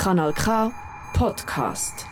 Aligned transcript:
Kanal 0.00 0.32
K 0.32 0.72
Podcast. 1.12 2.06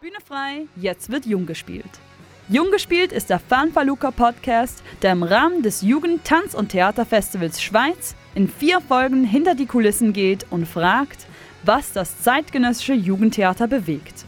Bühne 0.00 0.16
frei, 0.26 0.68
jetzt 0.74 1.12
wird 1.12 1.26
Jung 1.26 1.44
gespielt. 1.44 1.84
Jung 2.48 2.70
gespielt 2.70 3.12
ist 3.12 3.28
der 3.28 3.40
Fanfaluca 3.40 4.10
Podcast, 4.10 4.82
der 5.02 5.12
im 5.12 5.22
Rahmen 5.22 5.62
des 5.62 5.82
Jugend-, 5.82 6.24
Tanz- 6.24 6.54
und 6.54 6.70
Theaterfestivals 6.70 7.62
Schweiz 7.62 8.14
in 8.34 8.48
vier 8.48 8.80
Folgen 8.80 9.24
hinter 9.24 9.54
die 9.54 9.66
Kulissen 9.66 10.14
geht 10.14 10.46
und 10.48 10.66
fragt, 10.66 11.26
was 11.64 11.92
das 11.92 12.22
zeitgenössische 12.22 12.94
Jugendtheater 12.94 13.66
bewegt. 13.66 14.24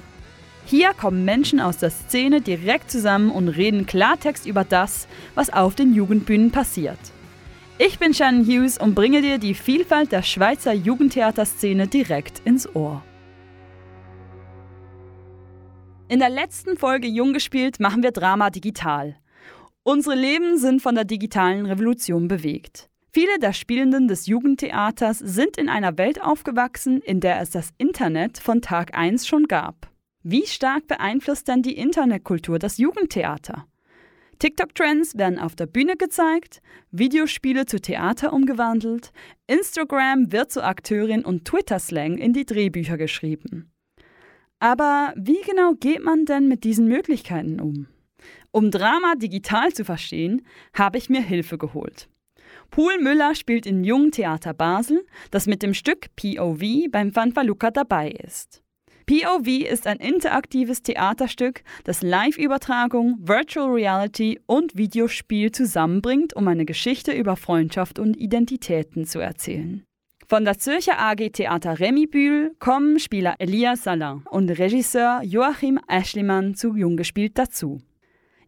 Hier 0.67 0.93
kommen 0.93 1.25
Menschen 1.25 1.61
aus 1.61 1.79
der 1.79 1.89
Szene 1.89 2.43
direkt 2.43 2.91
zusammen 2.91 3.31
und 3.31 3.49
reden 3.49 3.87
Klartext 3.87 4.45
über 4.45 4.65
das, 4.65 5.09
was 5.35 5.49
auf 5.49 5.75
den 5.75 5.95
Jugendbühnen 5.95 6.51
passiert. 6.51 6.99
Ich 7.79 7.99
bin 7.99 8.15
Shannon 8.15 8.47
Hughes 8.47 8.79
und 8.79 8.95
bringe 8.95 9.21
dir 9.21 9.37
die 9.37 9.53
Vielfalt 9.53 10.11
der 10.11 10.23
Schweizer 10.23 10.73
Jugendtheaterszene 10.73 11.87
direkt 11.87 12.39
ins 12.47 12.75
Ohr. 12.75 13.05
In 16.09 16.19
der 16.19 16.31
letzten 16.31 16.79
Folge 16.79 17.07
Jung 17.07 17.35
gespielt 17.35 17.79
machen 17.79 18.03
wir 18.03 18.13
Drama 18.13 18.49
digital. 18.49 19.17
Unsere 19.83 20.15
Leben 20.15 20.57
sind 20.57 20.81
von 20.81 20.95
der 20.95 21.05
digitalen 21.05 21.67
Revolution 21.67 22.29
bewegt. 22.29 22.89
Viele 23.13 23.39
der 23.41 23.53
Spielenden 23.53 24.09
des 24.09 24.27
Jugendtheaters 24.27 25.19
sind 25.19 25.59
in 25.59 25.69
einer 25.69 25.99
Welt 25.99 26.23
aufgewachsen, 26.23 27.03
in 27.03 27.21
der 27.21 27.43
es 27.43 27.51
das 27.51 27.75
Internet 27.77 28.39
von 28.39 28.63
Tag 28.63 28.97
1 28.97 29.27
schon 29.27 29.49
gab. 29.49 29.91
Wie 30.23 30.47
stark 30.47 30.87
beeinflusst 30.87 31.47
denn 31.47 31.61
die 31.61 31.77
Internetkultur 31.77 32.59
das 32.59 32.79
Jugendtheater? 32.79 33.67
TikTok-Trends 34.39 35.17
werden 35.17 35.39
auf 35.39 35.57
der 35.57 35.67
Bühne 35.67 35.97
gezeigt, 35.97 36.61
Videospiele 36.91 37.67
zu 37.67 37.81
Theater 37.81 38.33
umgewandelt, 38.33 39.13
Instagram 39.47 40.33
wird 40.33 40.51
zu 40.53 40.63
Akteurin 40.63 41.25
und 41.25 41.45
Twitter-Slang 41.45 42.19
in 42.19 42.33
die 42.33 42.45
Drehbücher 42.45 42.97
geschrieben. 42.99 43.71
Aber 44.59 45.13
wie 45.17 45.41
genau 45.47 45.75
geht 45.75 46.03
man 46.03 46.25
denn 46.25 46.49
mit 46.49 46.65
diesen 46.65 46.89
Möglichkeiten 46.89 47.61
um? 47.61 47.89
Um 48.51 48.71
Drama 48.71 49.15
digital 49.17 49.73
zu 49.73 49.85
verstehen, 49.85 50.47
habe 50.73 50.99
ich 50.99 51.11
mir 51.11 51.23
Hilfe 51.23 51.59
geholt. 51.59 52.09
Poul 52.71 52.99
Müller 52.99 53.35
spielt 53.35 53.67
im 53.67 53.85
Jungen 53.85 54.13
Theater 54.13 54.55
Basel, 54.55 55.05
das 55.31 55.47
mit 55.47 55.63
dem 55.63 55.75
Stück 55.75 56.15
POV 56.17 56.91
beim 56.91 57.13
Fanfaluca 57.13 57.71
dabei 57.71 58.11
ist. 58.11 58.63
POV 59.07 59.47
ist 59.71 59.87
ein 59.87 59.99
interaktives 59.99 60.83
Theaterstück, 60.83 61.63
das 61.85 62.03
Live-Übertragung, 62.03 63.17
Virtual 63.21 63.71
Reality 63.71 64.41
und 64.47 64.77
Videospiel 64.77 65.53
zusammenbringt, 65.53 66.35
um 66.35 66.49
eine 66.49 66.65
Geschichte 66.65 67.13
über 67.13 67.37
Freundschaft 67.37 68.01
und 68.01 68.17
Identitäten 68.17 69.07
zu 69.07 69.21
erzählen. 69.21 69.85
Von 70.29 70.45
der 70.45 70.59
Zürcher 70.59 70.99
AG 70.99 71.31
Theater 71.35 71.79
Remibühl 71.79 72.57
kommen 72.59 72.99
Spieler 72.99 73.37
Elias 73.39 73.85
Salin 73.85 74.25
und 74.29 74.51
Regisseur 74.51 75.23
Joachim 75.23 75.79
Aschlimann 75.87 76.57
zu 76.57 76.75
Junggespielt 76.75 77.39
dazu. 77.39 77.81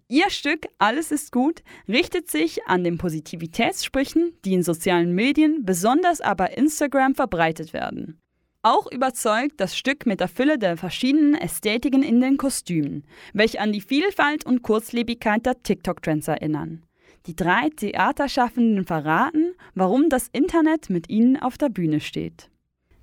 Ihr 0.09 0.28
Stück 0.28 0.67
Alles 0.78 1.12
ist 1.12 1.31
gut 1.31 1.62
richtet 1.87 2.31
sich 2.33 2.67
an 2.67 2.83
den 2.83 2.98
Positivitätssprüchen, 2.98 4.33
die 4.45 4.55
in 4.55 4.65
sozialen 4.65 5.15
Medien, 5.15 5.65
besonders 5.65 6.20
aber 6.20 6.59
Instagram, 6.59 7.15
verbreitet 7.15 7.72
werden. 7.72 8.19
Auch 8.62 8.91
überzeugt 8.91 9.61
das 9.61 9.77
Stück 9.77 10.05
mit 10.05 10.19
der 10.19 10.27
Fülle 10.27 10.59
der 10.59 10.77
verschiedenen 10.77 11.37
Ästhetiken 11.37 12.03
in 12.03 12.20
den 12.20 12.39
Kostümen, 12.39 13.05
welche 13.33 13.61
an 13.61 13.73
die 13.73 13.81
Vielfalt 13.81 14.45
und 14.45 14.62
Kurzlebigkeit 14.62 15.47
der 15.47 15.62
TikTok-Trends 15.62 16.27
erinnern. 16.27 16.83
Die 17.27 17.37
drei 17.37 17.69
Theaterschaffenden 17.70 18.84
verraten, 18.84 19.55
warum 19.75 20.09
das 20.09 20.28
Internet 20.33 20.91
mit 20.91 21.09
ihnen 21.09 21.37
auf 21.37 21.56
der 21.56 21.69
Bühne 21.69 22.00
steht. 22.00 22.50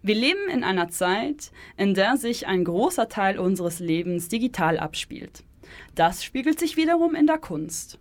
Wir 0.01 0.15
leben 0.15 0.49
in 0.51 0.63
einer 0.65 0.89
Zeit, 0.89 1.51
in 1.77 1.93
der 1.93 2.17
sich 2.17 2.47
ein 2.47 2.65
großer 2.65 3.07
Teil 3.07 3.39
unseres 3.39 3.79
Lebens 3.79 4.27
digital 4.27 4.77
abspielt. 4.77 5.43
Das 5.95 6.23
spiegelt 6.23 6.59
sich 6.59 6.75
wiederum 6.75 7.15
in 7.15 7.27
der 7.27 7.37
Kunst. 7.37 7.97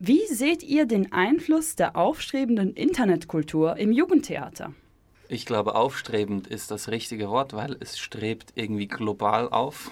Wie 0.00 0.26
seht 0.26 0.64
ihr 0.64 0.84
den 0.86 1.12
Einfluss 1.12 1.76
der 1.76 1.96
aufstrebenden 1.96 2.74
Internetkultur 2.74 3.76
im 3.76 3.92
Jugendtheater? 3.92 4.74
Ich 5.32 5.46
glaube, 5.46 5.76
aufstrebend 5.76 6.46
ist 6.46 6.70
das 6.70 6.88
richtige 6.88 7.30
Wort, 7.30 7.54
weil 7.54 7.78
es 7.80 7.98
strebt 7.98 8.52
irgendwie 8.54 8.86
global 8.86 9.48
auf 9.48 9.90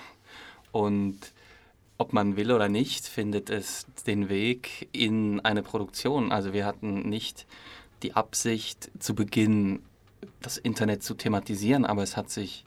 und 0.70 1.18
ob 1.96 2.12
man 2.12 2.36
will 2.36 2.52
oder 2.52 2.68
nicht, 2.68 3.06
findet 3.06 3.48
es 3.48 3.86
den 4.06 4.28
Weg 4.28 4.90
in 4.92 5.40
eine 5.40 5.62
Produktion. 5.62 6.30
Also 6.30 6.52
wir 6.52 6.66
hatten 6.66 7.08
nicht 7.08 7.46
die 8.02 8.12
Absicht 8.16 8.90
zu 8.98 9.14
Beginn 9.14 9.80
das 10.42 10.58
Internet 10.58 11.02
zu 11.02 11.14
thematisieren, 11.14 11.86
aber 11.86 12.02
es 12.02 12.18
hat 12.18 12.28
sich 12.28 12.66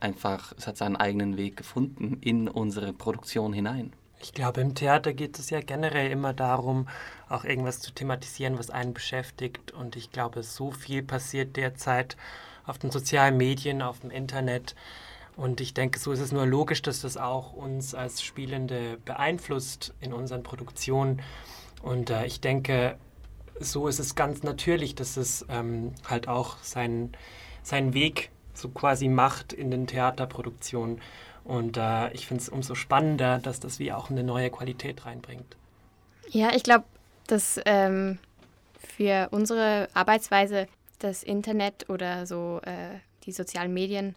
einfach, 0.00 0.52
es 0.58 0.66
hat 0.66 0.78
seinen 0.78 0.96
eigenen 0.96 1.36
Weg 1.36 1.56
gefunden 1.56 2.18
in 2.22 2.48
unsere 2.48 2.92
Produktion 2.92 3.52
hinein. 3.52 3.92
Ich 4.22 4.34
glaube, 4.34 4.60
im 4.60 4.74
Theater 4.74 5.14
geht 5.14 5.38
es 5.38 5.48
ja 5.48 5.60
generell 5.60 6.10
immer 6.10 6.34
darum, 6.34 6.88
auch 7.30 7.44
irgendwas 7.44 7.80
zu 7.80 7.90
thematisieren, 7.90 8.58
was 8.58 8.68
einen 8.68 8.92
beschäftigt. 8.92 9.72
Und 9.72 9.96
ich 9.96 10.12
glaube, 10.12 10.42
so 10.42 10.70
viel 10.70 11.02
passiert 11.02 11.56
derzeit 11.56 12.18
auf 12.66 12.76
den 12.76 12.90
sozialen 12.90 13.38
Medien, 13.38 13.80
auf 13.80 14.00
dem 14.00 14.10
Internet. 14.10 14.74
Und 15.36 15.62
ich 15.62 15.72
denke, 15.72 15.98
so 15.98 16.12
ist 16.12 16.20
es 16.20 16.32
nur 16.32 16.44
logisch, 16.44 16.82
dass 16.82 17.00
das 17.00 17.16
auch 17.16 17.54
uns 17.54 17.94
als 17.94 18.22
Spielende 18.22 18.98
beeinflusst 19.06 19.94
in 20.00 20.12
unseren 20.12 20.42
Produktionen. 20.42 21.22
Und 21.82 22.10
äh, 22.10 22.26
ich 22.26 22.42
denke, 22.42 22.98
so 23.58 23.88
ist 23.88 24.00
es 24.00 24.14
ganz 24.14 24.42
natürlich, 24.42 24.94
dass 24.94 25.16
es 25.16 25.46
ähm, 25.48 25.94
halt 26.04 26.28
auch 26.28 26.58
seinen, 26.58 27.12
seinen 27.62 27.94
Weg 27.94 28.30
so 28.52 28.68
quasi 28.68 29.08
macht 29.08 29.54
in 29.54 29.70
den 29.70 29.86
Theaterproduktionen. 29.86 31.00
Und 31.44 31.76
äh, 31.76 32.12
ich 32.12 32.26
finde 32.26 32.42
es 32.42 32.48
umso 32.48 32.74
spannender, 32.74 33.38
dass 33.38 33.60
das 33.60 33.78
wie 33.78 33.92
auch 33.92 34.10
eine 34.10 34.22
neue 34.22 34.50
Qualität 34.50 35.06
reinbringt. 35.06 35.56
Ja, 36.28 36.54
ich 36.54 36.62
glaube, 36.62 36.84
dass 37.26 37.60
ähm, 37.64 38.18
für 38.78 39.28
unsere 39.30 39.88
Arbeitsweise 39.94 40.68
das 40.98 41.22
Internet 41.22 41.88
oder 41.88 42.26
so 42.26 42.60
äh, 42.64 42.98
die 43.24 43.32
sozialen 43.32 43.72
Medien 43.72 44.14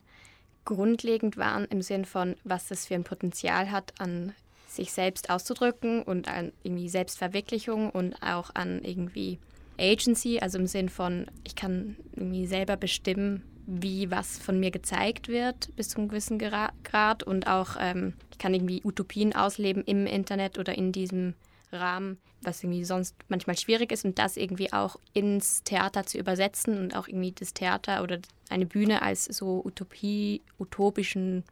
grundlegend 0.65 1.37
waren 1.37 1.65
im 1.65 1.81
Sinn 1.81 2.05
von, 2.05 2.35
was 2.43 2.67
das 2.67 2.85
für 2.85 2.95
ein 2.95 3.03
Potenzial 3.03 3.71
hat, 3.71 3.93
an 3.99 4.33
sich 4.67 4.91
selbst 4.91 5.29
auszudrücken 5.29 6.01
und 6.01 6.27
an 6.27 6.51
irgendwie 6.63 6.89
Selbstverwirklichung 6.89 7.89
und 7.89 8.15
auch 8.23 8.51
an 8.55 8.83
irgendwie 8.83 9.39
Agency, 9.79 10.39
also 10.39 10.57
im 10.57 10.67
Sinn 10.67 10.89
von, 10.89 11.27
ich 11.43 11.55
kann 11.55 11.95
irgendwie 12.15 12.45
selber 12.47 12.77
bestimmen, 12.77 13.43
wie 13.65 14.11
was 14.11 14.37
von 14.37 14.59
mir 14.59 14.71
gezeigt 14.71 15.27
wird 15.27 15.75
bis 15.75 15.89
zu 15.89 15.97
einem 15.97 16.09
gewissen 16.09 16.37
Grad 16.37 17.23
und 17.23 17.47
auch 17.47 17.75
ähm, 17.79 18.13
ich 18.31 18.37
kann 18.37 18.53
irgendwie 18.53 18.81
Utopien 18.83 19.33
ausleben 19.33 19.83
im 19.85 20.05
Internet 20.05 20.57
oder 20.57 20.77
in 20.77 20.91
diesem 20.91 21.33
Rahmen, 21.71 22.17
was 22.41 22.63
irgendwie 22.63 22.83
sonst 22.83 23.15
manchmal 23.29 23.57
schwierig 23.57 23.91
ist 23.91 24.05
und 24.05 24.19
das 24.19 24.37
irgendwie 24.37 24.73
auch 24.73 24.97
ins 25.13 25.63
Theater 25.63 26.05
zu 26.05 26.17
übersetzen 26.17 26.77
und 26.77 26.95
auch 26.95 27.07
irgendwie 27.07 27.31
das 27.31 27.53
Theater 27.53 28.03
oder 28.03 28.19
eine 28.49 28.65
Bühne 28.65 29.01
als 29.01 29.25
so 29.25 29.63
Utopie, 29.63 30.41
utopischen 30.59 31.43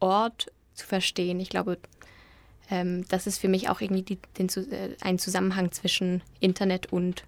Ort 0.00 0.50
zu 0.74 0.86
verstehen. 0.86 1.40
Ich 1.40 1.50
glaube, 1.50 1.78
ähm, 2.70 3.04
das 3.08 3.26
ist 3.26 3.38
für 3.38 3.48
mich 3.48 3.68
auch 3.68 3.80
irgendwie 3.80 4.02
die, 4.02 4.18
den, 4.38 4.48
äh, 4.70 4.96
ein 5.00 5.18
Zusammenhang 5.18 5.72
zwischen 5.72 6.22
Internet 6.40 6.92
und 6.92 7.24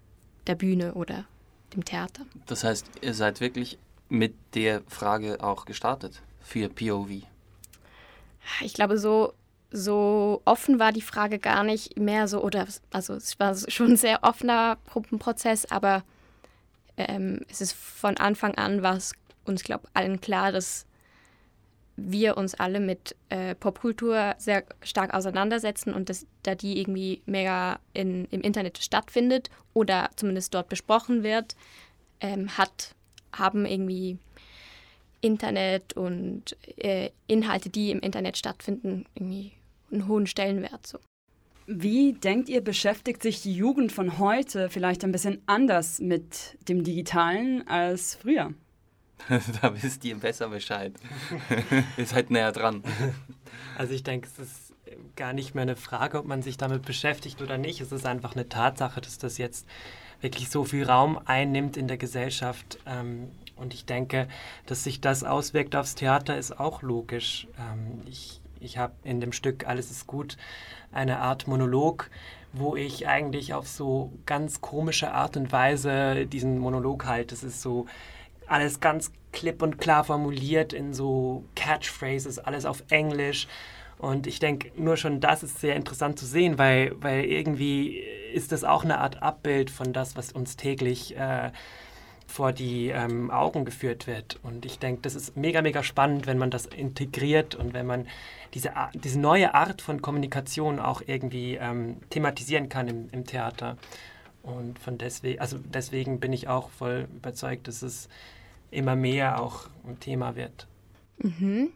der 0.47 0.55
Bühne 0.55 0.95
oder 0.95 1.27
dem 1.75 1.85
Theater. 1.85 2.25
Das 2.47 2.65
heißt, 2.65 2.87
ihr 3.03 3.15
seid 3.15 3.41
wirklich 3.41 3.79
mit 4.09 4.35
der 4.55 4.83
Frage 4.89 5.43
auch 5.43 5.65
gestartet 5.65 6.23
für 6.41 6.69
POV? 6.69 7.23
Ich 8.61 8.75
glaube, 8.75 8.99
so, 8.99 9.33
so 9.71 10.43
offen 10.45 10.79
war 10.79 10.93
die 10.93 11.03
Frage 11.03 11.39
gar 11.39 11.65
nicht 11.65 11.99
mehr 11.99 12.29
so, 12.29 12.43
oder 12.43 12.67
also 12.91 13.15
es 13.15 13.39
war 13.39 13.55
schon 13.69 13.93
ein 13.93 13.97
sehr 13.97 14.23
offener 14.23 14.79
Gruppenprozess, 14.89 15.67
aber 15.67 16.05
ähm, 16.97 17.41
es 17.51 17.61
ist 17.61 17.73
von 17.73 18.17
Anfang 18.17 18.55
an 18.55 18.83
war 18.83 18.97
es 18.97 19.13
uns, 19.45 19.63
glaube 19.63 19.89
allen 19.95 20.21
klar, 20.21 20.53
dass 20.53 20.87
wir 21.97 22.37
uns 22.37 22.55
alle 22.55 22.79
mit 22.79 23.17
äh, 23.31 23.55
Popkultur 23.55 24.35
sehr 24.39 24.65
stark 24.83 25.15
auseinandersetzen 25.15 25.95
und 25.95 26.11
dass 26.11 26.27
da 26.43 26.55
die 26.55 26.79
irgendwie 26.79 27.23
mega 27.25 27.79
in, 27.95 28.27
im 28.27 28.43
Internet 28.43 28.79
stattfindet 28.79 29.51
oder 29.73 30.11
zumindest 30.17 30.53
dort 30.55 30.69
besprochen 30.69 31.23
wird, 31.23 31.57
ähm, 32.21 32.57
hat 32.59 32.95
haben 33.33 33.67
irgendwie 33.67 34.19
Internet 35.21 35.95
und 35.95 36.57
äh, 36.77 37.11
Inhalte, 37.27 37.69
die 37.69 37.91
im 37.91 38.01
Internet 38.01 38.37
stattfinden, 38.37 39.05
irgendwie 39.15 39.53
einen 39.91 40.09
hohen 40.09 40.27
Stellenwert. 40.27 40.87
So. 40.87 40.99
Wie 41.67 42.13
denkt 42.13 42.49
ihr, 42.49 42.61
beschäftigt 42.61 43.23
sich 43.23 43.43
die 43.43 43.55
Jugend 43.55 43.91
von 43.91 44.19
heute 44.19 44.71
vielleicht 44.71 45.03
ein 45.05 45.13
bisschen 45.13 45.43
anders 45.47 46.01
mit 46.01 46.57
dem 46.69 46.85
Digitalen 46.85 47.67
als 47.67 48.15
früher? 48.15 48.55
da 49.63 49.83
wisst 49.83 50.05
ihr 50.05 50.17
besser 50.17 50.49
Bescheid. 50.49 50.93
ihr 51.97 52.07
seid 52.07 52.31
näher 52.31 52.53
dran. 52.53 52.83
Also 53.79 53.93
ich 53.93 54.03
denke, 54.03 54.27
es 54.27 54.39
ist 54.39 54.75
gar 55.17 55.35
nicht 55.35 55.55
mehr 55.55 55.63
eine 55.63 55.77
Frage, 55.77 56.19
ob 56.19 56.25
man 56.25 56.41
sich 56.41 56.57
damit 56.57 56.83
beschäftigt 56.87 57.43
oder 57.43 57.59
nicht. 57.59 57.83
Es 57.83 57.93
ist 57.93 58.07
einfach 58.07 58.35
eine 58.35 58.49
Tatsache, 58.49 59.03
dass 59.03 59.19
das 59.19 59.37
jetzt 59.37 59.67
wirklich 60.21 60.51
so 60.51 60.65
viel 60.65 60.85
Raum 60.85 61.19
einnimmt 61.25 61.77
in 61.77 61.89
der 61.89 61.97
Gesellschaft. 61.97 62.79
Ähm, 62.87 63.31
und 63.57 63.73
ich 63.73 63.87
denke, 63.87 64.29
dass 64.67 64.85
sich 64.85 65.01
das 65.01 65.25
auswirkt 65.25 65.77
aufs 65.77 65.95
Theater, 65.95 66.37
ist 66.37 66.61
auch 66.61 66.83
logisch. 66.83 67.47
Ähm, 67.59 68.03
ich 68.07 68.41
ich 68.61 68.79
habe 68.79 68.95
in 69.05 69.21
dem 69.21 69.33
Stück 69.33 69.67
Alles 69.67 69.91
ist 69.91 70.07
gut 70.07 70.37
eine 70.93 71.19
Art 71.19 71.47
Monolog, 71.47 72.11
wo 72.53 72.77
ich 72.77 73.07
eigentlich 73.07 73.55
auf 73.55 73.69
so 73.69 74.13
ganz 74.25 74.61
komische 74.61 75.13
Art 75.13 75.37
und 75.37 75.53
Weise 75.53 76.27
diesen 76.27 76.59
Monolog 76.59 77.07
halte. 77.07 77.35
Es 77.35 77.43
ist 77.43 77.61
so 77.61 77.87
alles 78.47 78.81
ganz 78.81 79.13
klipp 79.33 79.63
und 79.63 79.79
klar 79.79 80.05
formuliert 80.05 80.73
in 80.73 80.95
so 80.95 81.45
Catchphrases, 81.55 82.39
alles 82.39 82.65
auf 82.65 82.83
Englisch. 82.89 83.49
Und 83.99 84.27
ich 84.27 84.39
denke, 84.39 84.71
nur 84.77 84.97
schon 84.97 85.21
das 85.21 85.43
ist 85.43 85.61
sehr 85.61 85.75
interessant 85.75 86.19
zu 86.19 86.27
sehen, 86.27 86.59
weil, 86.59 86.93
weil 87.01 87.25
irgendwie 87.25 87.99
ist 88.33 88.53
das 88.53 88.65
auch 88.65 88.85
eine 88.85 88.99
Art 88.99 89.23
Abbild 89.23 89.71
von 89.71 89.93
das, 89.93 90.17
was 90.17 90.33
uns 90.33 90.57
täglich 90.57 91.17
äh, 91.17 91.51
vor 92.27 92.53
die 92.53 92.89
ähm, 92.89 93.31
Augen 93.31 93.65
geführt 93.65 94.07
wird. 94.07 94.39
Und 94.43 94.67
ich 94.67 94.79
denke, 94.79 95.03
das 95.03 95.15
ist 95.15 95.37
mega, 95.37 95.63
mega 95.63 95.83
spannend, 95.83 96.27
wenn 96.27 96.39
man 96.39 96.51
das 96.51 96.67
integriert 96.67 97.55
und 97.55 97.73
wenn 97.73 97.87
man 97.87 98.07
diese, 98.53 98.73
diese 98.95 99.19
neue 99.19 99.55
Art 99.55 99.81
von 99.81 100.03
Kommunikation 100.03 100.79
auch 100.79 101.03
irgendwie 101.07 101.55
ähm, 101.55 101.99
thematisieren 102.11 102.69
kann 102.69 102.89
im, 102.89 103.09
im 103.13 103.25
Theater. 103.25 103.79
Und 104.43 104.79
von 104.79 104.99
deswegen, 104.99 105.41
also 105.41 105.59
deswegen 105.59 106.21
bin 106.21 106.33
ich 106.33 106.49
auch 106.49 106.71
voll 106.71 107.09
überzeugt, 107.17 107.69
dass 107.69 107.83
es 107.83 108.09
immer 108.71 108.97
mehr 108.97 109.41
auch 109.41 109.69
ein 109.87 109.99
Thema 110.01 110.37
wird. 110.37 110.67
Mhm. 111.19 111.71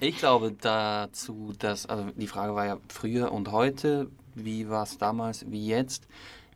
Ich 0.00 0.18
glaube 0.18 0.54
dazu, 0.60 1.52
dass, 1.58 1.86
also 1.86 2.10
die 2.16 2.26
Frage 2.26 2.54
war 2.54 2.66
ja 2.66 2.78
früher 2.88 3.32
und 3.32 3.50
heute, 3.50 4.10
wie 4.34 4.68
war 4.68 4.84
es 4.84 4.98
damals, 4.98 5.50
wie 5.50 5.66
jetzt. 5.66 6.06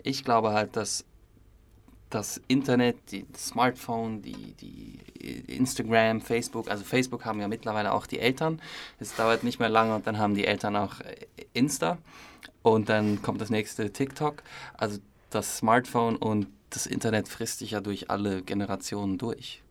Ich 0.02 0.24
glaube 0.24 0.52
halt, 0.52 0.76
dass 0.76 1.04
das 2.10 2.40
Internet, 2.46 2.96
die, 3.10 3.26
das 3.32 3.48
Smartphone, 3.48 4.22
die, 4.22 4.54
die 4.54 4.98
Instagram, 5.52 6.20
Facebook, 6.20 6.70
also 6.70 6.84
Facebook 6.84 7.24
haben 7.24 7.40
ja 7.40 7.48
mittlerweile 7.48 7.92
auch 7.92 8.06
die 8.06 8.20
Eltern. 8.20 8.60
Es 9.00 9.16
dauert 9.16 9.42
nicht 9.42 9.58
mehr 9.58 9.68
lange 9.68 9.94
und 9.94 10.06
dann 10.06 10.18
haben 10.18 10.34
die 10.34 10.46
Eltern 10.46 10.76
auch 10.76 11.00
äh, 11.00 11.26
Insta 11.52 11.98
und 12.62 12.88
dann 12.88 13.20
kommt 13.22 13.40
das 13.40 13.50
nächste 13.50 13.92
TikTok. 13.92 14.42
Also 14.76 14.98
das 15.30 15.58
Smartphone 15.58 16.16
und 16.16 16.46
das 16.70 16.86
Internet 16.86 17.28
frisst 17.28 17.58
sich 17.58 17.72
ja 17.72 17.80
durch 17.80 18.10
alle 18.10 18.42
Generationen 18.42 19.18
durch. 19.18 19.62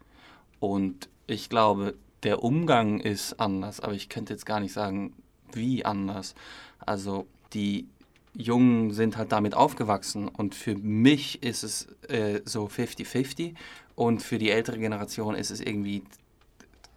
Und 0.59 1.09
ich 1.27 1.49
glaube, 1.49 1.95
der 2.23 2.43
Umgang 2.43 2.99
ist 2.99 3.39
anders, 3.39 3.79
aber 3.79 3.93
ich 3.93 4.09
könnte 4.09 4.33
jetzt 4.33 4.45
gar 4.45 4.59
nicht 4.59 4.73
sagen, 4.73 5.13
wie 5.51 5.85
anders. 5.85 6.35
Also 6.79 7.27
die 7.53 7.87
Jungen 8.33 8.91
sind 8.91 9.17
halt 9.17 9.31
damit 9.31 9.53
aufgewachsen 9.53 10.27
und 10.27 10.55
für 10.55 10.75
mich 10.75 11.43
ist 11.43 11.63
es 11.63 11.87
äh, 12.09 12.41
so 12.45 12.65
50-50 12.65 13.53
und 13.95 14.23
für 14.23 14.39
die 14.39 14.49
ältere 14.49 14.79
Generation 14.79 15.35
ist 15.35 15.51
es 15.51 15.61
irgendwie, 15.61 16.03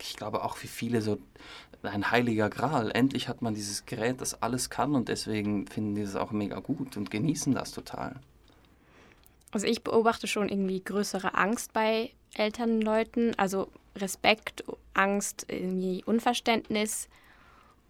ich 0.00 0.17
glaube 0.17 0.44
auch 0.44 0.56
für 0.56 0.69
viele 0.69 1.02
so 1.02 1.19
ein 1.82 2.11
heiliger 2.11 2.49
Gral. 2.49 2.90
Endlich 2.90 3.29
hat 3.29 3.43
man 3.43 3.55
dieses 3.55 3.84
Gerät, 3.84 4.20
das 4.20 4.43
alles 4.43 4.70
kann 4.70 4.94
und 4.94 5.08
deswegen 5.08 5.67
finden 5.67 5.94
die 5.94 6.02
es 6.02 6.17
auch 6.17 6.32
mega 6.32 6.58
gut 6.61 6.96
und 6.96 7.11
genießen 7.11 7.55
das 7.55 7.72
total. 7.72 8.17
Also 9.52 9.67
ich 9.67 9.82
beobachte 9.82 10.26
schon 10.26 10.49
irgendwie 10.49 10.82
größere 10.82 11.34
Angst 11.34 11.72
bei 11.72 12.12
älteren 12.34 12.81
Leuten, 12.81 13.34
also 13.37 13.69
Respekt, 13.96 14.64
Angst, 14.94 15.46
irgendwie 15.48 16.02
Unverständnis 16.04 17.08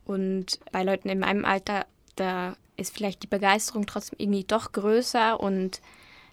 und 0.05 0.61
bei 0.73 0.82
Leuten 0.82 1.08
in 1.08 1.19
meinem 1.19 1.44
Alter, 1.44 1.87
da 2.17 2.56
ist 2.76 2.94
vielleicht 2.94 3.23
die 3.23 3.29
Begeisterung 3.29 3.87
trotzdem 3.87 4.19
irgendwie 4.19 4.44
doch 4.44 4.73
größer 4.73 5.41
und 5.41 5.81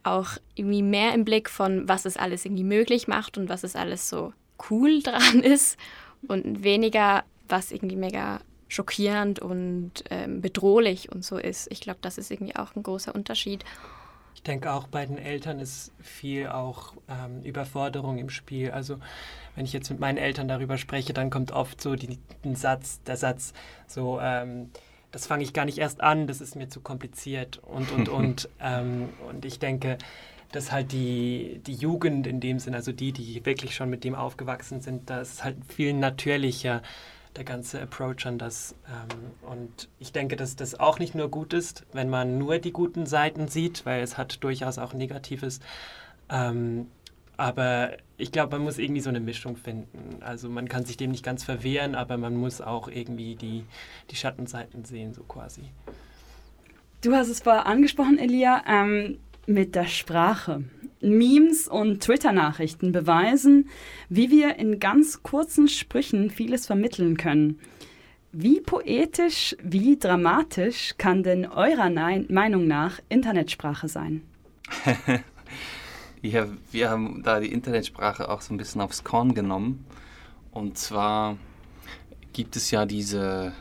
auch 0.04 0.31
irgendwie 0.56 0.84
mehr 0.84 1.14
im 1.14 1.25
Blick 1.25 1.50
von, 1.50 1.88
was 1.88 2.06
es 2.06 2.18
alles 2.18 2.46
irgendwie 2.46 2.66
möglich 2.66 3.08
macht 3.08 3.38
und 3.38 3.50
was 3.50 3.64
es 3.64 3.75
alles 3.75 4.10
so 4.10 4.34
cool 4.70 5.02
dran 5.04 5.42
ist 5.42 5.78
und 6.28 6.64
weniger, 6.64 7.24
was 7.48 7.72
irgendwie 7.72 7.96
mega 7.96 8.42
schockierend 8.68 9.40
und 9.40 9.92
ähm, 10.10 10.42
bedrohlich 10.42 11.12
und 11.12 11.24
so 11.24 11.38
ist. 11.38 11.72
Ich 11.72 11.81
glaube, 11.81 12.00
das 12.02 12.18
ist 12.18 12.31
irgendwie 12.31 12.56
auch 12.56 12.75
ein 12.75 12.84
großer 12.84 13.14
Unterschied. 13.14 13.64
Ich 14.44 14.45
denke 14.45 14.74
auch 14.74 14.88
bei 14.88 15.06
den 15.06 15.18
Eltern 15.18 15.62
ist 15.62 15.94
viel 16.01 16.50
auch 16.50 16.95
ähm, 17.07 17.44
Überforderung 17.44 18.18
im 18.18 18.30
Spiel. 18.30 18.72
Also 18.72 18.98
wenn 19.56 19.63
ich 19.63 19.72
jetzt 19.72 19.90
mit 19.90 20.01
meinen 20.01 20.18
Eltern 20.18 20.50
darüber 20.50 20.78
spreche, 20.78 21.13
dann 21.13 21.30
kommt 21.30 21.54
oft 21.54 21.80
so 21.80 21.95
die, 21.95 22.19
den 22.44 22.56
Satz, 22.56 23.01
der 23.04 23.16
Satz 23.16 23.54
so, 23.88 24.19
ähm, 24.19 24.69
das 25.13 25.28
fange 25.28 25.44
ich 25.44 25.54
gar 25.54 25.63
nicht 25.63 25.78
erst 25.78 26.01
an, 26.01 26.28
das 26.28 26.42
ist 26.42 26.57
mir 26.57 26.68
zu 26.68 26.81
kompliziert 26.81 27.62
und, 27.63 27.90
und, 27.94 28.10
und. 28.10 28.50
ähm, 28.60 29.12
und 29.30 29.45
ich 29.45 29.60
denke, 29.60 29.98
dass 30.51 30.74
halt 30.74 30.92
die, 30.92 31.62
die 31.66 31.75
Jugend 31.75 32.28
in 32.28 32.42
dem 32.42 32.60
Sinn, 32.60 32.75
also 32.75 32.92
die, 32.92 33.13
die 33.13 33.46
wirklich 33.46 33.74
schon 33.74 33.89
mit 33.89 34.04
dem 34.04 34.13
aufgewachsen 34.13 34.81
sind, 34.81 35.10
da 35.10 35.22
ist 35.22 35.46
halt 35.46 35.56
viel 35.69 35.94
natürlicher, 35.94 36.81
der 37.36 37.44
ganze 37.44 37.82
Approach 37.82 38.26
an 38.26 38.38
das. 38.38 38.76
Ähm, 38.88 39.50
und 39.50 39.90
ich 40.00 40.12
denke, 40.12 40.36
dass 40.36 40.56
das 40.56 40.80
auch 40.80 41.00
nicht 41.00 41.16
nur 41.16 41.30
gut 41.30 41.54
ist, 41.54 41.86
wenn 41.94 42.10
man 42.10 42.38
nur 42.38 42.60
die 42.60 42.72
guten 42.72 43.06
Seiten 43.06 43.48
sieht, 43.48 43.86
weil 43.86 44.02
es 44.04 44.18
hat 44.18 44.44
durchaus 44.44 44.78
auch 44.78 44.94
Negatives. 44.94 45.60
Ähm, 46.30 46.88
aber 47.36 47.98
ich 48.18 48.32
glaube, 48.32 48.58
man 48.58 48.64
muss 48.64 48.78
irgendwie 48.78 49.02
so 49.02 49.10
eine 49.10 49.20
Mischung 49.20 49.58
finden. 49.58 50.22
Also 50.22 50.50
man 50.50 50.70
kann 50.70 50.86
sich 50.86 50.98
dem 50.98 51.12
nicht 51.12 51.26
ganz 51.26 51.44
verwehren, 51.44 51.96
aber 51.96 52.18
man 52.18 52.36
muss 52.36 52.62
auch 52.62 52.88
irgendwie 52.88 53.36
die, 53.36 53.66
die 54.12 54.16
Schattenseiten 54.16 54.86
sehen, 54.86 55.14
so 55.14 55.24
quasi. 55.24 55.64
Du 57.02 57.14
hast 57.14 57.30
es 57.30 57.42
vorher 57.42 57.66
angesprochen, 57.66 58.18
Elia, 58.20 58.64
ähm, 58.68 59.18
mit 59.46 59.76
der 59.76 59.88
Sprache. 59.88 60.64
Memes 61.04 61.68
und 61.68 62.02
Twitter-Nachrichten 62.02 62.92
beweisen, 62.92 63.70
wie 64.10 64.32
wir 64.32 64.58
in 64.58 64.80
ganz 64.80 65.24
kurzen 65.24 65.68
Sprüchen 65.68 66.30
vieles 66.30 66.66
vermitteln 66.66 67.18
können. 67.18 67.60
Wie 68.32 68.62
poetisch, 68.62 69.56
wie 69.62 69.98
dramatisch 70.00 70.96
kann 70.98 71.22
denn 71.22 71.46
eurer 71.46 71.90
Meinung 71.90 72.68
nach 72.68 73.00
Internetsprache 73.10 73.88
sein? 73.88 74.24
Ja, 76.26 76.48
wir 76.72 76.90
haben 76.90 77.22
da 77.22 77.42
die 77.42 77.52
Internetsprache 77.52 78.30
auch 78.30 78.40
so 78.40 78.54
ein 78.54 78.58
bisschen 78.58 78.80
aufs 78.80 79.04
Korn 79.04 79.34
genommen. 79.34 79.86
Und 80.52 80.78
zwar 80.78 81.36
gibt 82.32 82.56
es 82.56 82.72
ja 82.72 82.86
diese 82.86 83.52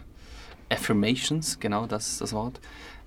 Affirmations, 0.68 1.58
genau 1.58 1.86
das 1.86 2.08
ist 2.12 2.20
das 2.20 2.32
Wort. 2.32 2.60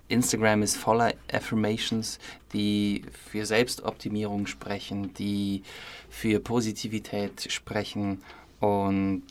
Instagram 0.07 0.61
ist 0.61 0.77
voller 0.77 1.13
Affirmations, 1.31 2.19
die 2.53 3.03
für 3.11 3.45
Selbstoptimierung 3.45 4.47
sprechen, 4.47 5.13
die 5.15 5.63
für 6.09 6.39
Positivität 6.39 7.51
sprechen. 7.51 8.21
Und 8.59 9.23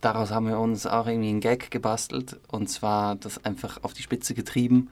daraus 0.00 0.30
haben 0.30 0.46
wir 0.46 0.58
uns 0.58 0.86
auch 0.86 1.06
irgendwie 1.06 1.30
einen 1.30 1.40
Gag 1.40 1.70
gebastelt. 1.70 2.38
Und 2.48 2.68
zwar 2.68 3.16
das 3.16 3.44
einfach 3.44 3.82
auf 3.82 3.92
die 3.92 4.02
Spitze 4.02 4.34
getrieben, 4.34 4.90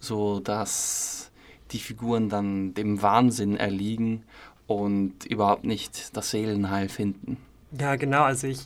so 0.00 0.40
dass 0.40 1.30
die 1.72 1.78
Figuren 1.78 2.28
dann 2.28 2.74
dem 2.74 3.02
Wahnsinn 3.02 3.56
erliegen 3.56 4.22
und 4.66 5.26
überhaupt 5.26 5.64
nicht 5.64 6.16
das 6.16 6.30
Seelenheil 6.30 6.88
finden. 6.88 7.36
Ja, 7.78 7.96
genau. 7.96 8.22
Also 8.22 8.46
ich, 8.46 8.60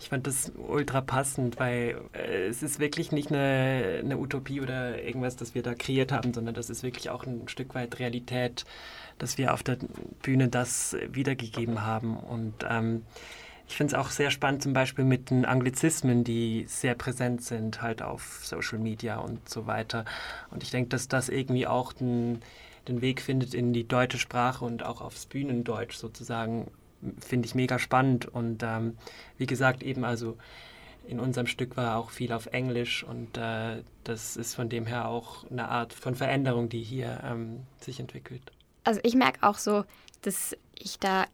ich 0.00 0.08
fand 0.08 0.26
das 0.26 0.52
ultra 0.56 1.00
passend, 1.00 1.58
weil 1.58 2.00
äh, 2.12 2.46
es 2.46 2.62
ist 2.62 2.78
wirklich 2.78 3.12
nicht 3.12 3.30
eine, 3.30 4.00
eine 4.02 4.16
Utopie 4.18 4.60
oder 4.60 5.02
irgendwas, 5.02 5.36
das 5.36 5.54
wir 5.54 5.62
da 5.62 5.74
kreiert 5.74 6.12
haben, 6.12 6.32
sondern 6.32 6.54
das 6.54 6.70
ist 6.70 6.82
wirklich 6.82 7.10
auch 7.10 7.24
ein 7.26 7.48
Stück 7.48 7.74
weit 7.74 7.98
Realität, 7.98 8.64
dass 9.18 9.38
wir 9.38 9.52
auf 9.52 9.62
der 9.62 9.78
Bühne 10.22 10.48
das 10.48 10.96
wiedergegeben 11.10 11.82
haben. 11.82 12.16
Und 12.16 12.54
ähm, 12.68 13.02
ich 13.68 13.76
finde 13.76 13.94
es 13.94 14.00
auch 14.00 14.10
sehr 14.10 14.30
spannend, 14.30 14.62
zum 14.62 14.72
Beispiel 14.72 15.04
mit 15.04 15.30
den 15.30 15.44
Anglizismen, 15.44 16.24
die 16.24 16.64
sehr 16.68 16.94
präsent 16.94 17.42
sind, 17.42 17.82
halt 17.82 18.02
auf 18.02 18.40
Social 18.44 18.78
Media 18.78 19.18
und 19.18 19.48
so 19.48 19.66
weiter. 19.66 20.04
Und 20.50 20.62
ich 20.62 20.70
denke, 20.70 20.90
dass 20.90 21.08
das 21.08 21.28
irgendwie 21.28 21.66
auch 21.66 21.92
den, 21.92 22.40
den 22.88 23.00
Weg 23.00 23.20
findet 23.20 23.54
in 23.54 23.72
die 23.72 23.86
deutsche 23.88 24.18
Sprache 24.18 24.64
und 24.64 24.84
auch 24.84 25.00
aufs 25.00 25.26
Bühnendeutsch 25.26 25.96
sozusagen, 25.96 26.70
finde 27.20 27.46
ich 27.46 27.54
mega 27.54 27.78
spannend. 27.78 28.26
Und 28.26 28.62
ähm, 28.62 28.96
wie 29.38 29.46
gesagt, 29.46 29.82
eben 29.82 30.04
also 30.04 30.36
in 31.06 31.20
unserem 31.20 31.46
Stück 31.46 31.76
war 31.76 31.96
auch 31.96 32.10
viel 32.10 32.32
auf 32.32 32.46
Englisch 32.46 33.04
und 33.04 33.36
äh, 33.36 33.82
das 34.04 34.36
ist 34.36 34.54
von 34.54 34.68
dem 34.68 34.86
her 34.86 35.08
auch 35.08 35.48
eine 35.50 35.68
Art 35.68 35.92
von 35.92 36.14
Veränderung, 36.14 36.68
die 36.68 36.82
hier 36.82 37.20
ähm, 37.24 37.60
sich 37.80 38.00
entwickelt. 38.00 38.42
Also 38.84 39.00
ich 39.02 39.14
merke 39.14 39.42
auch 39.42 39.58
so, 39.58 39.84
dass 40.22 40.56
ich 40.74 40.98
da 40.98 41.26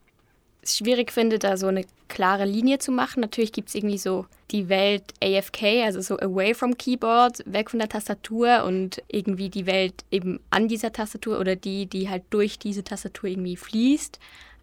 schwierig 0.65 1.13
finde, 1.13 1.39
da 1.39 1.57
so 1.57 1.69
eine 1.69 1.85
klare 2.09 2.45
Linie 2.45 2.79
zu 2.79 2.93
machen. 2.93 3.21
Natürlich 3.21 3.53
gibt 3.53 3.69
es 3.69 3.75
irgendwie 3.75 3.99
so 3.99 4.27
die 4.51 4.69
Welt 4.69 5.05
AFK, 5.23 5.85
also 5.85 6.01
so 6.01 6.19
away 6.19 6.55
from 6.55 6.77
Keyboard, 6.77 7.43
weg 7.47 7.71
von 7.71 7.79
der 7.79 7.89
Tastatur 7.89 8.65
und 8.65 9.03
irgendwie 9.09 9.49
die 9.49 9.67
Welt 9.67 10.05
eben 10.11 10.41
an 10.51 10.69
dieser 10.69 10.93
Tastatur 10.93 11.39
oder 11.39 11.57
die, 11.57 11.87
die 11.87 12.09
halt 12.09 12.25
durch 12.31 12.59
diese 12.59 12.85
Tastatur 12.85 13.31
irgendwie 13.31 13.57
fließt. 13.57 14.19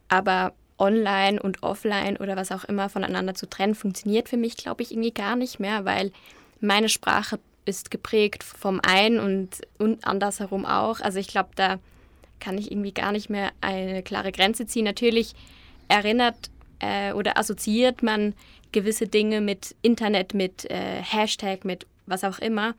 Aber 0.09 0.53
online 0.77 1.41
und 1.41 1.63
offline 1.63 2.17
oder 2.17 2.35
was 2.35 2.51
auch 2.51 2.63
immer 2.63 2.89
voneinander 2.89 3.33
zu 3.33 3.49
trennen, 3.49 3.75
funktioniert 3.75 4.29
für 4.29 4.37
mich, 4.37 4.57
glaube 4.57 4.83
ich, 4.83 4.91
irgendwie 4.91 5.11
gar 5.11 5.35
nicht 5.35 5.59
mehr, 5.59 5.85
weil 5.85 6.11
meine 6.59 6.89
Sprache 6.89 7.39
ist 7.65 7.91
geprägt 7.91 8.43
vom 8.43 8.79
einen 8.81 9.19
und, 9.19 9.61
und 9.77 10.05
andersherum 10.05 10.65
auch. 10.65 10.99
Also 11.01 11.19
ich 11.19 11.27
glaube, 11.27 11.49
da 11.55 11.79
kann 12.39 12.57
ich 12.57 12.71
irgendwie 12.71 12.93
gar 12.93 13.11
nicht 13.11 13.29
mehr 13.29 13.51
eine 13.61 14.03
klare 14.03 14.31
Grenze 14.31 14.65
ziehen. 14.65 14.85
Natürlich 14.85 15.33
erinnert 15.87 16.49
äh, 16.79 17.13
oder 17.13 17.37
assoziiert 17.37 18.03
man 18.03 18.33
gewisse 18.71 19.07
Dinge 19.07 19.41
mit 19.41 19.75
Internet, 19.81 20.33
mit 20.33 20.69
äh, 20.69 21.01
Hashtag, 21.01 21.65
mit 21.65 21.87
was 22.05 22.23
auch 22.23 22.39
immer. 22.39 22.75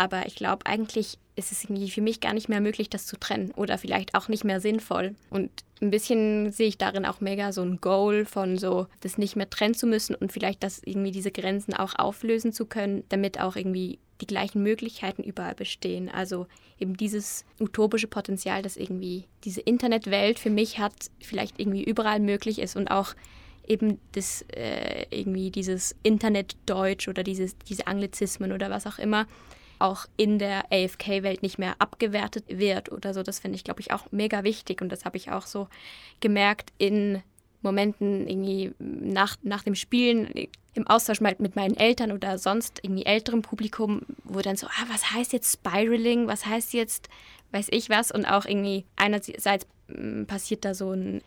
Aber 0.00 0.26
ich 0.26 0.34
glaube, 0.34 0.64
eigentlich 0.64 1.18
ist 1.36 1.52
es 1.52 1.64
irgendwie 1.64 1.90
für 1.90 2.00
mich 2.00 2.20
gar 2.20 2.32
nicht 2.32 2.48
mehr 2.48 2.62
möglich, 2.62 2.88
das 2.88 3.04
zu 3.04 3.18
trennen 3.18 3.50
oder 3.50 3.76
vielleicht 3.76 4.14
auch 4.14 4.28
nicht 4.28 4.44
mehr 4.44 4.58
sinnvoll. 4.58 5.14
Und 5.28 5.50
ein 5.82 5.90
bisschen 5.90 6.52
sehe 6.52 6.68
ich 6.68 6.78
darin 6.78 7.04
auch 7.04 7.20
mega 7.20 7.52
so 7.52 7.60
ein 7.60 7.82
Goal 7.82 8.24
von 8.24 8.56
so, 8.56 8.86
das 9.02 9.18
nicht 9.18 9.36
mehr 9.36 9.50
trennen 9.50 9.74
zu 9.74 9.86
müssen 9.86 10.14
und 10.14 10.32
vielleicht 10.32 10.62
das 10.62 10.80
irgendwie 10.82 11.10
diese 11.10 11.30
Grenzen 11.30 11.74
auch 11.74 11.98
auflösen 11.98 12.54
zu 12.54 12.64
können, 12.64 13.04
damit 13.10 13.40
auch 13.40 13.56
irgendwie 13.56 13.98
die 14.22 14.26
gleichen 14.26 14.62
Möglichkeiten 14.62 15.22
überall 15.22 15.54
bestehen. 15.54 16.08
Also 16.08 16.46
eben 16.78 16.96
dieses 16.96 17.44
utopische 17.60 18.06
Potenzial, 18.06 18.62
das 18.62 18.78
irgendwie 18.78 19.26
diese 19.44 19.60
Internetwelt 19.60 20.38
für 20.38 20.48
mich 20.48 20.78
hat, 20.78 20.94
vielleicht 21.20 21.60
irgendwie 21.60 21.84
überall 21.84 22.20
möglich 22.20 22.58
ist 22.58 22.74
und 22.74 22.90
auch 22.90 23.14
eben 23.68 24.00
das 24.12 24.46
äh, 24.54 25.04
irgendwie 25.10 25.50
dieses 25.50 25.94
Internetdeutsch 26.02 27.06
oder 27.06 27.22
dieses, 27.22 27.58
diese 27.58 27.86
Anglizismen 27.86 28.52
oder 28.52 28.70
was 28.70 28.86
auch 28.86 28.98
immer 28.98 29.26
auch 29.80 30.06
in 30.16 30.38
der 30.38 30.64
AFK-Welt 30.72 31.42
nicht 31.42 31.58
mehr 31.58 31.74
abgewertet 31.78 32.44
wird 32.48 32.92
oder 32.92 33.14
so. 33.14 33.22
Das 33.22 33.38
finde 33.38 33.56
ich, 33.56 33.64
glaube 33.64 33.80
ich, 33.80 33.92
auch 33.92 34.04
mega 34.10 34.44
wichtig. 34.44 34.82
Und 34.82 34.90
das 34.90 35.04
habe 35.04 35.16
ich 35.16 35.30
auch 35.30 35.46
so 35.46 35.68
gemerkt 36.20 36.72
in 36.78 37.22
Momenten 37.62 38.26
irgendwie 38.26 38.72
nach, 38.78 39.36
nach 39.42 39.62
dem 39.62 39.74
Spielen 39.74 40.48
im 40.74 40.86
Austausch 40.86 41.20
mit 41.20 41.56
meinen 41.56 41.76
Eltern 41.76 42.12
oder 42.12 42.38
sonst 42.38 42.80
irgendwie 42.82 43.04
älterem 43.04 43.42
Publikum, 43.42 44.02
wo 44.24 44.40
dann 44.40 44.56
so, 44.56 44.66
ah, 44.66 44.86
was 44.90 45.10
heißt 45.10 45.32
jetzt 45.32 45.52
Spiraling, 45.52 46.26
was 46.26 46.46
heißt 46.46 46.72
jetzt, 46.72 47.08
weiß 47.50 47.68
ich 47.70 47.90
was? 47.90 48.12
Und 48.12 48.24
auch 48.24 48.44
irgendwie 48.44 48.84
einerseits 48.96 49.66
hm, 49.88 50.26
passiert 50.26 50.64
da 50.64 50.74
so 50.74 50.92
ein 50.92 51.22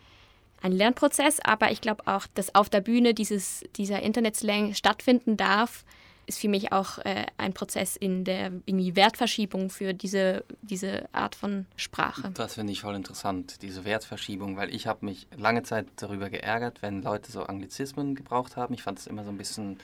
ein 0.64 0.72
Lernprozess, 0.72 1.42
aber 1.42 1.72
ich 1.72 1.82
glaube 1.82 2.08
auch, 2.08 2.26
dass 2.36 2.56
auf 2.56 2.70
der 2.70 2.80
Bühne 2.80 3.14
dieses, 3.14 3.64
dieser 3.76 4.02
Internetslang 4.02 4.74
stattfinden 4.74 5.36
darf, 5.36 5.84
ist 6.26 6.40
für 6.40 6.48
mich 6.48 6.72
auch 6.72 7.00
äh, 7.00 7.26
ein 7.38 7.54
Prozess 7.54 7.96
in 7.96 8.24
der 8.24 8.52
irgendwie 8.66 8.96
Wertverschiebung 8.96 9.70
für 9.70 9.94
diese, 9.94 10.44
diese 10.62 11.08
Art 11.12 11.36
von 11.36 11.66
Sprache. 11.76 12.32
Das 12.34 12.56
finde 12.56 12.74
ich 12.74 12.82
voll 12.82 12.96
interessant, 12.96 13.62
diese 13.62 13.86
Wertverschiebung, 13.86 14.58
weil 14.58 14.74
ich 14.74 14.88
habe 14.88 15.06
mich 15.06 15.28
lange 15.36 15.64
Zeit 15.64 15.88
darüber 15.98 16.30
geärgert, 16.30 16.82
wenn 16.82 17.02
Leute 17.02 17.32
so 17.32 17.44
Anglizismen 17.44 18.16
gebraucht 18.16 18.56
haben. 18.56 18.74
Ich 18.74 18.84
fand 18.84 19.00
es 19.00 19.08
immer 19.08 19.24
so 19.24 19.30
ein 19.30 19.38
bisschen, 19.38 19.80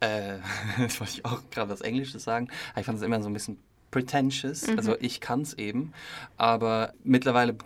äh, 0.00 0.38
das 0.78 1.00
wollte 1.00 1.14
ich 1.14 1.24
auch 1.24 1.40
gerade 1.50 1.70
was 1.70 1.80
Englisches 1.80 2.22
sagen, 2.22 2.48
aber 2.72 2.80
ich 2.80 2.86
fand 2.86 2.98
es 2.98 3.04
immer 3.04 3.22
so 3.22 3.28
ein 3.28 3.34
bisschen 3.34 3.58
pretentious, 3.90 4.66
mhm. 4.66 4.78
also 4.78 4.96
ich 4.98 5.20
kann 5.20 5.42
es 5.42 5.54
eben, 5.54 5.92
aber 6.36 6.94
mittlerweile 7.04 7.56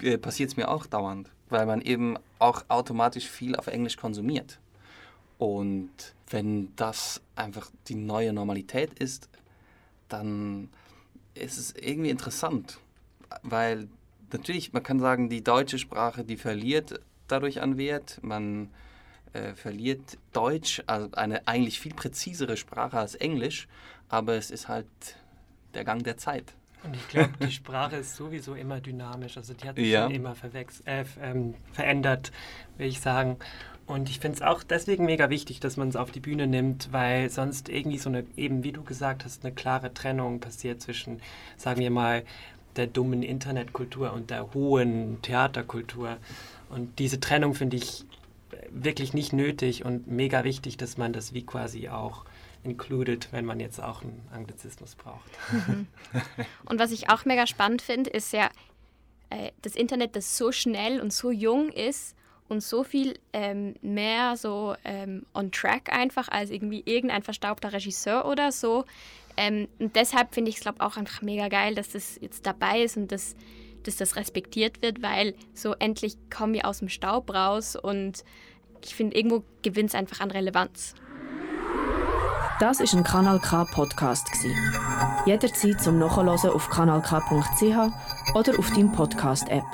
äh, 0.00 0.16
passiert 0.16 0.50
es 0.50 0.56
mir 0.56 0.68
auch 0.68 0.86
dauernd, 0.86 1.28
weil 1.48 1.66
man 1.66 1.80
eben 1.80 2.16
auch 2.38 2.64
automatisch 2.68 3.28
viel 3.28 3.56
auf 3.56 3.66
Englisch 3.66 3.96
konsumiert. 3.96 4.58
Und 5.42 5.90
wenn 6.30 6.72
das 6.76 7.20
einfach 7.34 7.68
die 7.88 7.96
neue 7.96 8.32
Normalität 8.32 8.94
ist, 8.94 9.28
dann 10.08 10.68
ist 11.34 11.58
es 11.58 11.74
irgendwie 11.74 12.10
interessant, 12.10 12.78
weil 13.42 13.88
natürlich, 14.30 14.72
man 14.72 14.84
kann 14.84 15.00
sagen, 15.00 15.28
die 15.28 15.42
deutsche 15.42 15.78
Sprache, 15.78 16.22
die 16.22 16.36
verliert 16.36 17.00
dadurch 17.26 17.60
an 17.60 17.76
Wert. 17.76 18.20
Man 18.22 18.70
äh, 19.32 19.54
verliert 19.54 20.16
Deutsch, 20.32 20.80
also 20.86 21.10
eine 21.16 21.48
eigentlich 21.48 21.80
viel 21.80 21.94
präzisere 21.94 22.56
Sprache 22.56 23.00
als 23.00 23.16
Englisch, 23.16 23.66
aber 24.08 24.34
es 24.34 24.52
ist 24.52 24.68
halt 24.68 24.86
der 25.74 25.82
Gang 25.82 26.04
der 26.04 26.18
Zeit. 26.18 26.54
Und 26.84 26.94
ich 26.94 27.08
glaube, 27.08 27.32
die 27.40 27.50
Sprache 27.50 27.96
ist 27.96 28.14
sowieso 28.14 28.54
immer 28.54 28.80
dynamisch. 28.80 29.36
Also 29.36 29.54
die 29.54 29.68
hat 29.68 29.76
sich 29.76 29.88
ja. 29.88 30.06
immer 30.06 30.34
äh, 30.84 31.04
ähm, 31.20 31.54
verändert, 31.72 32.30
will 32.76 32.86
ich 32.86 33.00
sagen. 33.00 33.38
Und 33.86 34.08
ich 34.08 34.20
finde 34.20 34.36
es 34.36 34.42
auch 34.42 34.62
deswegen 34.62 35.04
mega 35.04 35.28
wichtig, 35.28 35.60
dass 35.60 35.76
man 35.76 35.88
es 35.88 35.96
auf 35.96 36.10
die 36.10 36.20
Bühne 36.20 36.46
nimmt, 36.46 36.92
weil 36.92 37.30
sonst 37.30 37.68
irgendwie 37.68 37.98
so 37.98 38.08
eine, 38.08 38.24
eben 38.36 38.62
wie 38.64 38.72
du 38.72 38.82
gesagt 38.84 39.24
hast, 39.24 39.44
eine 39.44 39.52
klare 39.52 39.92
Trennung 39.92 40.40
passiert 40.40 40.80
zwischen, 40.80 41.20
sagen 41.56 41.80
wir 41.80 41.90
mal, 41.90 42.24
der 42.76 42.86
dummen 42.86 43.22
Internetkultur 43.22 44.12
und 44.12 44.30
der 44.30 44.54
hohen 44.54 45.20
Theaterkultur. 45.22 46.16
Und 46.70 46.98
diese 46.98 47.20
Trennung 47.20 47.54
finde 47.54 47.76
ich 47.76 48.04
wirklich 48.70 49.12
nicht 49.12 49.32
nötig 49.32 49.84
und 49.84 50.06
mega 50.06 50.44
wichtig, 50.44 50.76
dass 50.76 50.96
man 50.96 51.12
das 51.12 51.34
wie 51.34 51.44
quasi 51.44 51.88
auch 51.88 52.24
included, 52.64 53.28
wenn 53.32 53.44
man 53.44 53.60
jetzt 53.60 53.82
auch 53.82 54.02
einen 54.02 54.22
Anglizismus 54.32 54.94
braucht. 54.94 55.30
Mhm. 55.50 55.86
Und 56.64 56.78
was 56.78 56.92
ich 56.92 57.10
auch 57.10 57.24
mega 57.24 57.46
spannend 57.46 57.82
finde, 57.82 58.10
ist 58.10 58.32
ja 58.32 58.48
äh, 59.30 59.50
das 59.62 59.74
Internet, 59.74 60.16
das 60.16 60.38
so 60.38 60.52
schnell 60.52 61.00
und 61.00 61.12
so 61.12 61.30
jung 61.30 61.70
ist 61.70 62.14
und 62.52 62.62
so 62.62 62.84
viel 62.84 63.18
ähm, 63.32 63.74
mehr 63.82 64.36
so 64.36 64.76
ähm, 64.84 65.26
on 65.34 65.50
track 65.50 65.92
einfach 65.92 66.28
als 66.28 66.50
irgendwie 66.50 66.82
irgendein 66.86 67.22
verstaubter 67.22 67.72
Regisseur 67.72 68.26
oder 68.26 68.52
so. 68.52 68.84
Ähm, 69.36 69.66
und 69.78 69.96
deshalb 69.96 70.34
finde 70.34 70.50
ich 70.50 70.56
es, 70.56 70.62
glaube 70.62 70.80
auch 70.80 70.96
einfach 70.96 71.22
mega 71.22 71.48
geil, 71.48 71.74
dass 71.74 71.88
das 71.88 72.18
jetzt 72.20 72.46
dabei 72.46 72.82
ist 72.82 72.96
und 72.96 73.10
dass, 73.10 73.34
dass 73.82 73.96
das 73.96 74.16
respektiert 74.16 74.82
wird, 74.82 75.02
weil 75.02 75.34
so 75.54 75.74
endlich 75.74 76.16
kommen 76.30 76.52
wir 76.54 76.66
aus 76.66 76.78
dem 76.78 76.88
Staub 76.88 77.34
raus 77.34 77.74
und 77.74 78.24
ich 78.84 78.94
finde, 78.94 79.16
irgendwo 79.16 79.42
gewinnt 79.62 79.90
es 79.90 79.94
einfach 79.94 80.20
an 80.20 80.30
Relevanz. 80.30 80.94
Das 82.60 82.80
ist 82.80 82.94
ein 82.94 83.02
Kanal 83.02 83.40
K 83.40 83.64
Podcast 83.64 84.28
Jederzeit 85.24 85.80
zum 85.80 85.98
Nachhören 85.98 86.28
auf 86.28 86.68
kanalk.ch 86.68 88.34
oder 88.34 88.58
auf 88.58 88.70
deinem 88.70 88.92
Podcast 88.92 89.48
App. 89.48 89.64